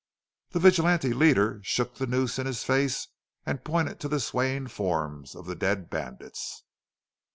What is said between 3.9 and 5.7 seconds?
to the swaying forms of the